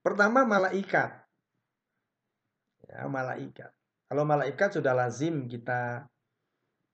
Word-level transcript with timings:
Pertama 0.00 0.48
malaikat. 0.48 1.12
Ya, 2.88 3.06
malaikat. 3.06 3.70
Kalau 4.10 4.24
malaikat 4.26 4.80
sudah 4.80 4.96
lazim 4.96 5.46
kita 5.46 6.08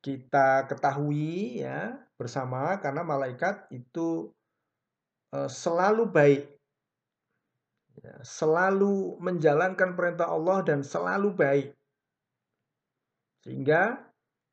kita 0.05 0.69
ketahui 0.69 1.65
ya 1.65 1.97
bersama 2.15 2.77
karena 2.79 3.03
malaikat 3.03 3.67
itu 3.73 4.31
uh, 5.33 5.49
selalu 5.49 6.05
baik. 6.13 6.43
Ya, 7.97 8.21
selalu 8.21 9.17
menjalankan 9.25 9.97
perintah 9.97 10.29
Allah 10.29 10.61
dan 10.63 10.85
selalu 10.85 11.33
baik. 11.33 11.69
Sehingga 13.41 14.03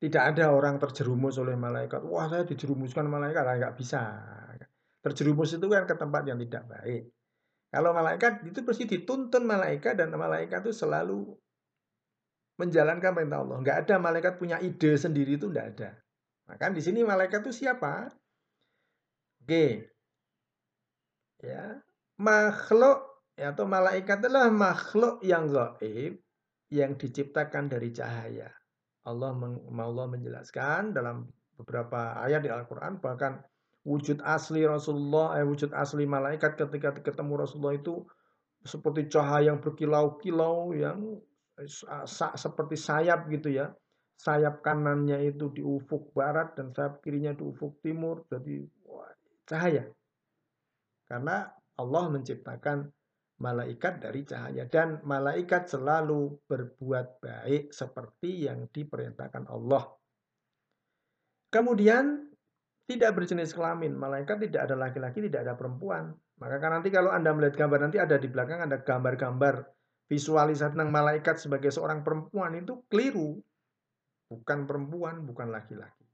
tidak 0.00 0.36
ada 0.36 0.52
orang 0.52 0.80
terjerumus 0.80 1.36
oleh 1.36 1.56
malaikat. 1.56 2.00
Wah, 2.08 2.28
saya 2.28 2.48
dijerumuskan 2.48 3.04
malaikat, 3.04 3.44
ah, 3.44 3.56
nggak 3.56 3.76
bisa. 3.76 4.00
Terjerumus 5.04 5.52
itu 5.52 5.66
kan 5.68 5.84
ke 5.84 5.94
tempat 5.96 6.24
yang 6.24 6.40
tidak 6.40 6.64
baik. 6.64 7.12
Kalau 7.74 7.90
malaikat 7.90 8.46
itu 8.46 8.62
pasti 8.62 8.86
dituntun 8.86 9.42
malaikat 9.42 9.98
dan 9.98 10.14
malaikat 10.14 10.62
itu 10.62 10.70
selalu 10.70 11.34
menjalankan 12.54 13.10
perintah 13.10 13.42
Allah. 13.42 13.58
Nggak 13.58 13.78
ada 13.82 13.94
malaikat 13.98 14.38
punya 14.38 14.62
ide 14.62 14.94
sendiri 14.94 15.34
itu 15.34 15.50
nggak 15.50 15.66
ada. 15.74 15.98
Maka 16.46 16.70
di 16.70 16.78
sini 16.78 17.02
malaikat 17.02 17.42
itu 17.42 17.66
siapa? 17.66 18.14
Oke. 19.42 19.90
Ya, 21.42 21.82
makhluk 22.22 23.26
ya, 23.34 23.50
atau 23.50 23.66
malaikat 23.66 24.22
adalah 24.22 24.54
makhluk 24.54 25.18
yang 25.26 25.50
gaib 25.50 26.22
yang 26.70 26.94
diciptakan 26.94 27.66
dari 27.66 27.90
cahaya. 27.90 28.54
Allah 29.02 29.34
Allah 29.82 30.06
menjelaskan 30.08 30.94
dalam 30.94 31.26
beberapa 31.58 32.22
ayat 32.22 32.40
di 32.46 32.54
Al-Qur'an 32.54 33.02
bahkan 33.02 33.42
wujud 33.84 34.24
asli 34.24 34.64
Rasulullah, 34.64 35.36
eh, 35.38 35.44
wujud 35.44 35.70
asli 35.76 36.08
malaikat 36.08 36.56
ketika 36.56 36.96
ketemu 36.96 37.44
Rasulullah 37.44 37.76
itu 37.76 38.00
seperti 38.64 39.12
cahaya 39.12 39.52
yang 39.52 39.60
berkilau-kilau 39.60 40.72
yang 40.72 41.20
eh, 41.60 41.68
seperti 42.34 42.76
sayap 42.80 43.28
gitu 43.28 43.52
ya. 43.52 43.70
Sayap 44.14 44.64
kanannya 44.64 45.20
itu 45.26 45.52
di 45.52 45.60
ufuk 45.60 46.16
barat 46.16 46.56
dan 46.56 46.72
sayap 46.72 47.04
kirinya 47.04 47.36
di 47.36 47.44
ufuk 47.44 47.84
timur. 47.84 48.24
Jadi 48.32 48.64
wah, 48.88 49.10
cahaya. 49.44 49.84
Karena 51.04 51.44
Allah 51.76 52.04
menciptakan 52.08 52.88
malaikat 53.42 54.00
dari 54.00 54.22
cahaya 54.24 54.64
dan 54.70 55.02
malaikat 55.02 55.66
selalu 55.66 56.38
berbuat 56.46 57.20
baik 57.20 57.74
seperti 57.74 58.46
yang 58.46 58.70
diperintahkan 58.70 59.50
Allah. 59.50 59.90
Kemudian 61.50 62.33
tidak 62.84 63.10
berjenis 63.16 63.56
kelamin. 63.56 63.96
Malaikat 63.96 64.40
tidak 64.44 64.68
ada 64.68 64.76
laki-laki, 64.76 65.24
tidak 65.24 65.48
ada 65.48 65.54
perempuan. 65.56 66.12
Maka 66.40 66.56
kan 66.60 66.80
nanti 66.80 66.92
kalau 66.92 67.14
Anda 67.14 67.32
melihat 67.32 67.56
gambar 67.56 67.88
nanti 67.88 67.98
ada 68.02 68.16
di 68.18 68.28
belakang 68.28 68.60
ada 68.60 68.82
gambar-gambar 68.82 69.64
visualisasi 70.10 70.76
tentang 70.76 70.92
malaikat 70.92 71.40
sebagai 71.40 71.72
seorang 71.72 72.04
perempuan 72.04 72.52
itu 72.58 72.84
keliru. 72.92 73.40
Bukan 74.28 74.68
perempuan, 74.68 75.24
bukan 75.24 75.48
laki-laki. 75.52 76.04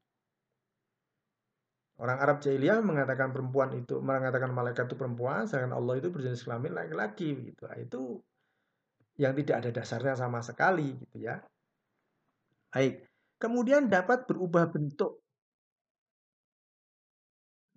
Orang 2.00 2.16
Arab 2.16 2.40
jahiliyah 2.40 2.80
mengatakan 2.80 3.28
perempuan 3.28 3.76
itu 3.76 4.00
mengatakan 4.00 4.56
malaikat 4.56 4.88
itu 4.88 4.96
perempuan, 4.96 5.44
sedangkan 5.44 5.76
Allah 5.76 6.00
itu 6.00 6.08
berjenis 6.08 6.48
kelamin 6.48 6.72
laki-laki 6.72 7.52
gitu. 7.52 7.68
Nah, 7.68 7.76
itu 7.76 8.00
yang 9.20 9.36
tidak 9.36 9.56
ada 9.60 9.70
dasarnya 9.76 10.16
sama 10.16 10.40
sekali 10.40 10.96
gitu 10.96 11.28
ya. 11.28 11.44
Baik. 12.72 13.04
Kemudian 13.36 13.92
dapat 13.92 14.24
berubah 14.24 14.72
bentuk 14.72 15.19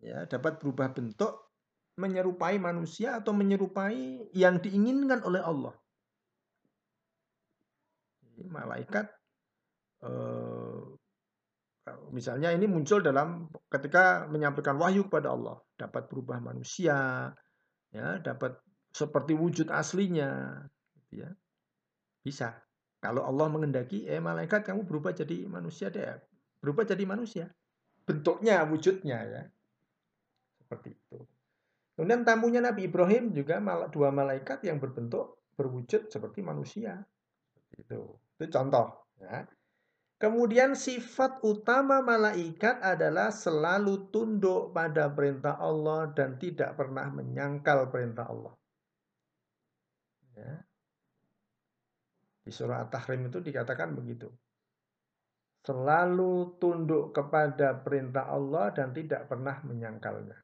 ya 0.03 0.27
dapat 0.27 0.59
berubah 0.59 0.91
bentuk 0.91 1.39
menyerupai 1.95 2.59
manusia 2.59 3.23
atau 3.23 3.31
menyerupai 3.31 4.29
yang 4.35 4.59
diinginkan 4.59 5.23
oleh 5.23 5.39
Allah. 5.39 5.73
Malaikat 8.43 9.07
eh, 10.03 10.83
misalnya 12.11 12.53
ini 12.55 12.65
muncul 12.65 13.03
dalam 13.03 13.51
ketika 13.67 14.25
menyampaikan 14.31 14.79
wahyu 14.79 15.07
kepada 15.07 15.35
Allah, 15.35 15.59
dapat 15.75 16.07
berubah 16.07 16.39
manusia, 16.39 17.29
ya, 17.91 18.07
dapat 18.23 18.55
seperti 18.93 19.35
wujud 19.35 19.67
aslinya, 19.73 20.63
gitu 20.95 21.27
ya. 21.27 21.29
Bisa. 22.23 22.55
Kalau 23.03 23.27
Allah 23.27 23.51
mengendaki, 23.51 24.07
eh 24.07 24.23
malaikat 24.23 24.63
kamu 24.63 24.87
berubah 24.87 25.11
jadi 25.11 25.43
manusia 25.43 25.91
deh, 25.91 26.07
berubah 26.63 26.87
jadi 26.87 27.03
manusia. 27.03 27.51
Bentuknya, 28.07 28.63
wujudnya 28.63 29.19
ya. 29.27 29.43
Seperti 30.73 30.89
itu. 30.97 31.21
Kemudian 31.93 32.25
tamunya 32.25 32.57
Nabi 32.57 32.89
Ibrahim 32.89 33.29
juga 33.29 33.61
dua 33.93 34.09
malaikat 34.09 34.65
yang 34.65 34.81
berbentuk 34.81 35.45
berwujud 35.53 36.09
seperti 36.09 36.41
manusia. 36.41 37.05
Itu. 37.77 38.17
Itu 38.41 38.49
contoh. 38.49 39.13
Ya. 39.21 39.45
Kemudian 40.17 40.73
sifat 40.73 41.45
utama 41.45 42.01
malaikat 42.01 42.81
adalah 42.81 43.29
selalu 43.29 44.09
tunduk 44.09 44.73
pada 44.73 45.13
perintah 45.13 45.61
Allah 45.61 46.09
dan 46.17 46.41
tidak 46.41 46.73
pernah 46.73 47.13
menyangkal 47.13 47.93
perintah 47.93 48.25
Allah. 48.25 48.57
Ya. 50.33 50.65
Di 52.41 52.49
surah 52.49 52.89
At-Tahrim 52.89 53.29
itu 53.29 53.37
dikatakan 53.37 53.93
begitu. 53.93 54.33
Selalu 55.61 56.57
tunduk 56.57 57.13
kepada 57.13 57.77
perintah 57.77 58.27
Allah 58.27 58.73
dan 58.73 58.91
tidak 58.91 59.29
pernah 59.29 59.61
menyangkalnya. 59.63 60.42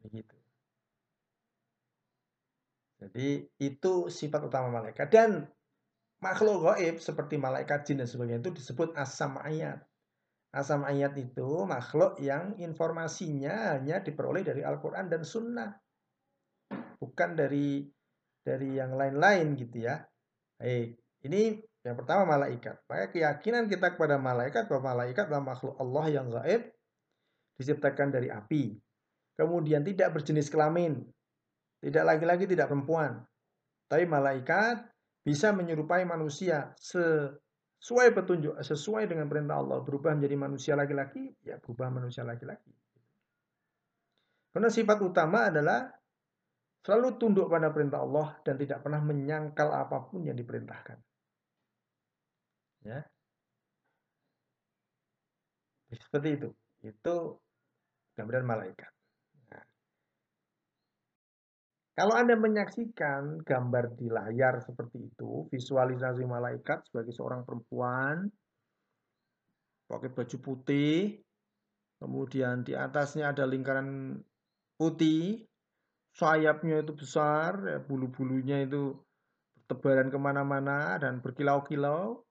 Begitu. 0.00 0.36
Jadi 3.00 3.48
itu 3.56 4.12
sifat 4.12 4.44
utama 4.44 4.68
malaikat 4.68 5.08
dan 5.08 5.48
makhluk 6.20 6.68
gaib 6.68 7.00
seperti 7.00 7.40
malaikat 7.40 7.88
jin 7.88 8.04
dan 8.04 8.08
sebagainya 8.08 8.44
itu 8.44 8.52
disebut 8.52 8.92
asam 8.92 9.40
ayat. 9.40 9.80
Asam 10.52 10.84
ayat 10.84 11.16
itu 11.16 11.64
makhluk 11.64 12.20
yang 12.20 12.58
informasinya 12.60 13.78
hanya 13.78 14.04
diperoleh 14.04 14.44
dari 14.44 14.60
Al-Quran 14.60 15.08
dan 15.08 15.22
Sunnah, 15.24 15.70
bukan 17.00 17.38
dari 17.38 17.88
dari 18.44 18.76
yang 18.76 18.98
lain-lain 18.98 19.56
gitu 19.56 19.88
ya. 19.88 20.04
Baik, 20.60 21.00
ini 21.24 21.56
yang 21.80 21.96
pertama 21.96 22.36
malaikat. 22.36 22.84
Maka 22.84 23.08
keyakinan 23.14 23.70
kita 23.70 23.96
kepada 23.96 24.20
malaikat 24.20 24.68
bahwa 24.68 24.92
malaikat 24.92 25.24
adalah 25.30 25.56
makhluk 25.56 25.78
Allah 25.80 26.04
yang 26.12 26.28
gaib 26.28 26.68
diciptakan 27.56 28.12
dari 28.12 28.28
api 28.28 28.76
kemudian 29.34 29.84
tidak 29.84 30.16
berjenis 30.16 30.48
kelamin, 30.48 31.02
tidak 31.80 32.04
laki-laki, 32.04 32.44
tidak 32.48 32.70
perempuan, 32.70 33.24
tapi 33.90 34.06
malaikat 34.06 34.86
bisa 35.26 35.52
menyerupai 35.52 36.06
manusia 36.06 36.72
sesuai 36.78 38.14
petunjuk, 38.14 38.56
sesuai 38.60 39.10
dengan 39.10 39.26
perintah 39.26 39.58
Allah, 39.58 39.82
berubah 39.82 40.14
menjadi 40.16 40.36
manusia 40.38 40.72
laki-laki, 40.78 41.34
ya 41.44 41.58
berubah 41.58 41.90
manusia 41.90 42.22
laki-laki. 42.22 42.72
Karena 44.50 44.66
sifat 44.66 44.98
utama 45.02 45.46
adalah 45.46 45.86
selalu 46.82 47.08
tunduk 47.20 47.46
pada 47.46 47.70
perintah 47.70 48.02
Allah 48.02 48.34
dan 48.42 48.58
tidak 48.58 48.82
pernah 48.82 48.98
menyangkal 48.98 49.70
apa 49.70 50.10
pun 50.10 50.26
yang 50.26 50.34
diperintahkan. 50.34 50.98
Ya. 52.82 53.04
Seperti 55.90 56.28
itu. 56.38 56.48
Itu 56.82 57.38
gambaran 58.16 58.46
malaikat. 58.46 58.99
Kalau 62.00 62.16
Anda 62.16 62.32
menyaksikan 62.32 63.44
gambar 63.44 63.92
di 64.00 64.08
layar 64.08 64.64
seperti 64.64 65.04
itu, 65.04 65.44
visualisasi 65.52 66.24
malaikat 66.24 66.88
sebagai 66.88 67.12
seorang 67.12 67.44
perempuan, 67.44 68.24
pakai 69.84 70.08
baju 70.08 70.36
putih, 70.40 71.20
kemudian 72.00 72.64
di 72.64 72.72
atasnya 72.72 73.36
ada 73.36 73.44
lingkaran 73.44 74.16
putih, 74.80 75.44
sayapnya 76.16 76.80
itu 76.80 76.96
besar, 76.96 77.60
ya, 77.68 77.78
bulu-bulunya 77.84 78.64
itu 78.64 78.96
bertebaran 79.60 80.08
ke 80.08 80.16
mana-mana 80.16 80.96
dan 80.96 81.20
berkilau-kilau, 81.20 82.24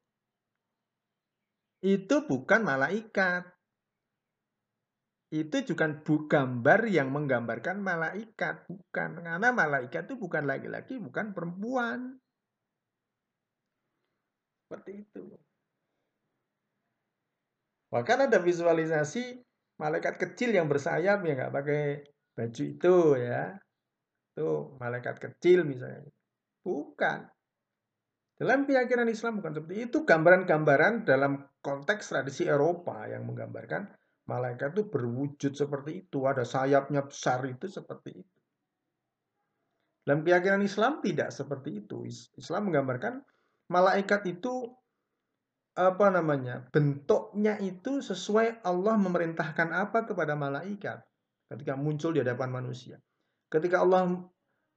itu 1.86 2.16
bukan 2.26 2.66
malaikat 2.66 3.46
itu 5.30 5.62
juga 5.62 5.86
gambar 6.02 6.90
yang 6.90 7.14
menggambarkan 7.14 7.86
malaikat, 7.86 8.66
bukan. 8.66 9.10
Karena 9.22 9.50
malaikat 9.54 10.10
itu 10.10 10.18
bukan 10.18 10.50
laki-laki, 10.50 10.98
bukan 10.98 11.38
perempuan. 11.38 12.18
Seperti 14.66 15.06
itu. 15.06 15.26
Bahkan 17.94 18.30
ada 18.30 18.38
visualisasi 18.42 19.42
malaikat 19.78 20.18
kecil 20.18 20.54
yang 20.54 20.70
bersayap 20.70 21.22
ya 21.26 21.34
nggak 21.38 21.54
pakai 21.54 21.82
baju 22.34 22.64
itu 22.66 22.96
ya. 23.22 23.54
Itu 24.34 24.78
malaikat 24.82 25.22
kecil 25.22 25.62
misalnya. 25.66 26.10
Bukan. 26.66 27.30
Dalam 28.40 28.66
keyakinan 28.66 29.10
Islam 29.14 29.42
bukan 29.42 29.62
seperti 29.62 29.90
itu. 29.90 29.98
Gambaran-gambaran 30.10 31.06
dalam 31.06 31.46
konteks 31.62 32.14
tradisi 32.14 32.50
Eropa 32.50 33.06
yang 33.06 33.30
menggambarkan 33.30 33.94
Malaikat 34.30 34.78
itu 34.78 34.86
berwujud 34.86 35.58
seperti 35.58 36.06
itu, 36.06 36.30
ada 36.30 36.46
sayapnya 36.46 37.02
besar 37.02 37.42
itu 37.50 37.66
seperti 37.66 38.22
itu. 38.22 38.38
Dalam 40.06 40.22
keyakinan 40.22 40.62
Islam 40.62 41.02
tidak 41.02 41.34
seperti 41.34 41.82
itu. 41.86 42.06
Islam 42.38 42.70
menggambarkan 42.70 43.26
malaikat 43.74 44.22
itu 44.30 44.70
apa 45.74 46.14
namanya? 46.14 46.66
bentuknya 46.70 47.58
itu 47.58 48.06
sesuai 48.06 48.62
Allah 48.66 49.00
memerintahkan 49.00 49.70
apa 49.74 50.06
kepada 50.06 50.38
malaikat 50.38 51.02
ketika 51.50 51.74
muncul 51.74 52.14
di 52.14 52.22
hadapan 52.22 52.54
manusia. 52.54 53.02
Ketika 53.50 53.82
Allah 53.82 54.30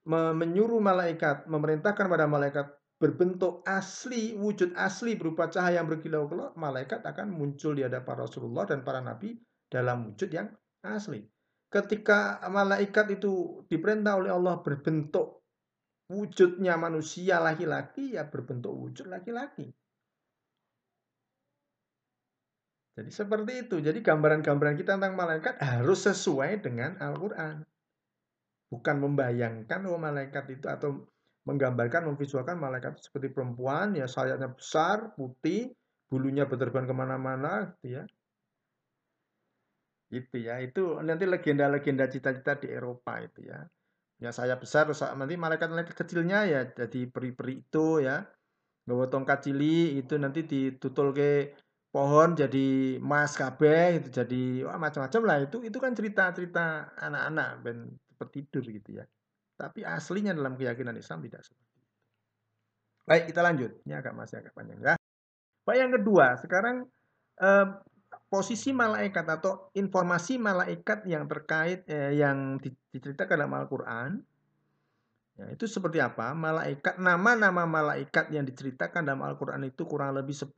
menyuruh 0.08 0.80
malaikat, 0.80 1.44
memerintahkan 1.46 2.06
pada 2.08 2.26
malaikat 2.26 2.66
berbentuk 3.02 3.66
asli, 3.66 4.38
wujud 4.38 4.78
asli 4.78 5.18
berupa 5.18 5.50
cahaya 5.50 5.82
yang 5.82 5.90
berkilau-kilau, 5.90 6.54
malaikat 6.54 7.02
akan 7.02 7.34
muncul 7.34 7.74
di 7.74 7.82
hadapan 7.82 8.22
Rasulullah 8.22 8.62
dan 8.62 8.86
para 8.86 9.02
nabi 9.02 9.34
dalam 9.66 10.14
wujud 10.14 10.30
yang 10.30 10.46
asli. 10.86 11.26
Ketika 11.66 12.38
malaikat 12.46 13.18
itu 13.18 13.66
diperintah 13.66 14.22
oleh 14.22 14.30
Allah 14.30 14.62
berbentuk 14.62 15.42
wujudnya 16.06 16.78
manusia 16.78 17.42
laki-laki, 17.42 18.14
ya 18.14 18.22
berbentuk 18.30 18.70
wujud 18.70 19.10
laki-laki. 19.10 19.74
Jadi 22.92 23.10
seperti 23.10 23.52
itu. 23.66 23.80
Jadi 23.82 23.98
gambaran-gambaran 24.04 24.76
kita 24.78 25.00
tentang 25.00 25.16
malaikat 25.16 25.58
harus 25.58 26.06
sesuai 26.06 26.60
dengan 26.60 27.00
Al-Quran. 27.00 27.66
Bukan 28.68 28.96
membayangkan 29.00 29.80
oh 29.88 29.98
malaikat 29.98 30.44
itu 30.52 30.68
atau 30.68 31.11
menggambarkan, 31.48 32.06
memvisualkan 32.06 32.56
malaikat 32.58 32.98
itu 32.98 33.10
seperti 33.10 33.34
perempuan, 33.34 33.98
ya 33.98 34.06
sayapnya 34.06 34.54
besar, 34.54 35.10
putih, 35.18 35.74
bulunya 36.06 36.46
berterbangan 36.46 36.88
ke 36.90 36.94
mana-mana, 36.94 37.52
gitu 37.80 37.98
ya. 37.98 38.02
Gitu 40.12 40.36
ya, 40.44 40.60
itu 40.60 41.00
nanti 41.00 41.24
legenda-legenda 41.24 42.04
cita-cita 42.06 42.60
di 42.60 42.68
Eropa 42.68 43.16
itu 43.24 43.48
ya. 43.48 43.64
Ya 44.22 44.30
saya 44.30 44.54
besar, 44.54 44.86
nanti 45.18 45.34
malaikat-malaikat 45.34 45.98
kecilnya 45.98 46.46
ya 46.46 46.60
jadi 46.70 47.10
peri-peri 47.10 47.64
itu 47.64 48.04
ya. 48.04 48.22
Gawa 48.82 49.06
tongkat 49.06 49.46
cili 49.46 49.98
itu 50.02 50.18
nanti 50.18 50.42
ditutul 50.42 51.14
ke 51.14 51.54
pohon 51.94 52.34
jadi 52.34 52.98
mas 52.98 53.38
kabeh 53.38 54.02
itu 54.02 54.08
jadi 54.10 54.66
wah 54.66 54.74
macam-macam 54.74 55.22
lah 55.22 55.36
itu 55.46 55.62
itu 55.62 55.78
kan 55.78 55.92
cerita-cerita 55.94 56.90
anak-anak 56.98 57.48
ben 57.62 57.78
tidur 58.34 58.62
gitu 58.66 58.98
ya. 58.98 59.04
Tapi 59.56 59.86
aslinya 59.86 60.34
dalam 60.34 60.58
keyakinan 60.58 60.96
Islam 60.98 61.22
tidak 61.22 61.46
seperti 61.46 61.64
itu. 61.68 61.80
Baik, 63.02 63.24
kita 63.30 63.40
lanjut. 63.42 63.70
Ini 63.86 63.92
agak 63.98 64.14
masih 64.14 64.36
agak 64.42 64.52
panjang 64.54 64.78
ya. 64.82 64.94
Baik, 65.62 65.78
yang 65.78 65.92
kedua, 65.94 66.26
sekarang 66.38 66.76
eh, 67.38 67.66
posisi 68.26 68.74
malaikat 68.74 69.26
atau 69.28 69.70
informasi 69.76 70.40
malaikat 70.40 71.06
yang 71.06 71.28
terkait 71.30 71.86
eh, 71.86 72.18
yang 72.18 72.58
diceritakan 72.90 73.36
dalam 73.38 73.54
Al-Qur'an 73.58 74.22
Ya, 75.32 75.48
itu 75.48 75.64
seperti 75.64 75.96
apa? 75.96 76.36
Malaikat 76.36 77.00
nama-nama 77.00 77.64
malaikat 77.64 78.28
yang 78.28 78.44
diceritakan 78.44 79.08
dalam 79.08 79.24
Al-Qur'an 79.24 79.64
itu 79.64 79.88
kurang 79.88 80.12
lebih 80.12 80.36
10. 80.36 80.52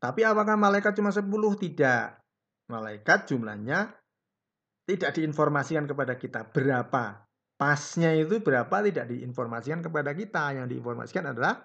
Tapi 0.00 0.20
apakah 0.24 0.56
malaikat 0.56 0.96
cuma 0.96 1.12
10? 1.12 1.28
Tidak. 1.28 2.06
Malaikat 2.72 3.28
jumlahnya 3.28 3.92
tidak 4.86 5.14
diinformasikan 5.14 5.86
kepada 5.86 6.18
kita 6.18 6.50
berapa. 6.50 7.22
Pasnya 7.54 8.10
itu 8.18 8.42
berapa 8.42 8.82
tidak 8.82 9.06
diinformasikan 9.06 9.80
kepada 9.86 10.10
kita. 10.18 10.58
Yang 10.58 10.66
diinformasikan 10.76 11.30
adalah 11.30 11.62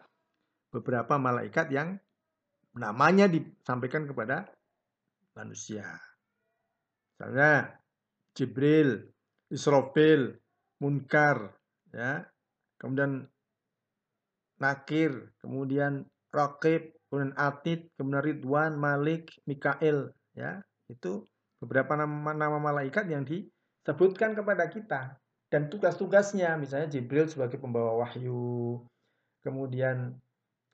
beberapa 0.69 1.17
malaikat 1.17 1.73
yang 1.73 1.97
namanya 2.77 3.25
disampaikan 3.25 4.05
kepada 4.05 4.45
manusia. 5.33 5.97
Misalnya 7.17 7.81
Jibril, 8.37 9.09
Israfil, 9.49 10.37
Munkar, 10.77 11.57
ya. 11.89 12.21
Kemudian 12.77 13.25
Nakir, 14.61 15.33
kemudian 15.41 16.05
Rakib, 16.29 16.93
kemudian 17.09 17.33
Atid, 17.33 17.89
kemudian 17.97 18.21
Ridwan, 18.21 18.77
Malik, 18.77 19.33
Mikael, 19.49 20.13
ya. 20.37 20.61
Itu 20.85 21.25
beberapa 21.61 21.97
nama, 21.97 22.33
nama 22.33 22.57
malaikat 22.61 23.05
yang 23.09 23.25
disebutkan 23.25 24.37
kepada 24.37 24.69
kita 24.69 25.17
dan 25.47 25.71
tugas-tugasnya 25.71 26.59
misalnya 26.59 26.91
Jibril 26.91 27.25
sebagai 27.31 27.57
pembawa 27.57 28.03
wahyu 28.03 28.83
kemudian 29.41 30.13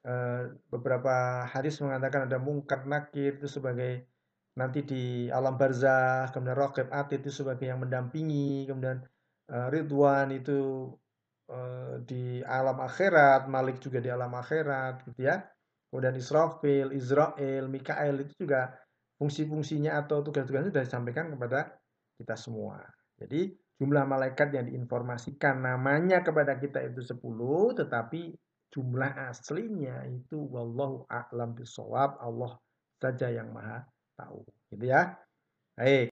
eh, 0.03 0.44
beberapa 0.68 1.45
hadis 1.47 1.80
mengatakan 1.80 2.27
ada 2.27 2.41
mungkar 2.41 2.83
nakir 2.89 3.38
itu 3.38 3.47
sebagai 3.47 4.09
nanti 4.53 4.85
di 4.85 5.03
alam 5.30 5.57
barzah 5.57 6.30
kemudian 6.30 6.57
rokib 6.57 6.89
atid 6.94 7.25
itu 7.25 7.44
sebagai 7.44 7.69
yang 7.69 7.81
mendampingi 7.81 8.65
kemudian 8.69 9.01
eh, 9.50 9.68
Ridwan 9.69 10.33
itu 10.33 10.89
eh, 11.50 12.01
di 12.06 12.41
alam 12.44 12.81
akhirat 12.81 13.45
Malik 13.50 13.77
juga 13.81 14.01
di 14.01 14.09
alam 14.09 14.33
akhirat 14.33 15.06
gitu 15.09 15.29
ya. 15.29 15.45
Kemudian 15.94 16.18
Israfil 16.18 16.89
Israel 16.97 17.69
Mikael 17.69 18.25
itu 18.25 18.33
juga 18.50 18.74
fungsi-fungsinya 19.23 20.03
atau 20.03 20.19
tugas-tugasnya 20.19 20.75
sudah 20.75 20.83
disampaikan 20.83 21.31
kepada 21.31 21.79
kita 22.19 22.35
semua. 22.35 22.83
Jadi 23.15 23.55
jumlah 23.79 24.03
malaikat 24.03 24.51
yang 24.51 24.67
diinformasikan 24.67 25.63
namanya 25.63 26.19
kepada 26.19 26.59
kita 26.59 26.83
itu 26.83 26.99
10, 26.99 27.23
tetapi 27.79 28.35
jumlah 28.67 29.31
aslinya 29.31 30.03
itu 30.11 30.43
wallahu 30.51 31.07
a'lam 31.07 31.55
bisawab, 31.55 32.19
Allah 32.19 32.59
saja 32.99 33.31
yang 33.31 33.55
maha 33.55 33.87
tahu. 34.19 34.43
Gitu 34.75 34.91
ya. 34.91 35.15
Baik. 35.79 36.01